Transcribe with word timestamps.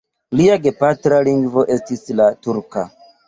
Lia 0.37 0.53
gepatra 0.63 1.19
lingvo 1.27 1.67
estis 1.75 2.01
la 2.21 2.31
turka. 2.47 2.87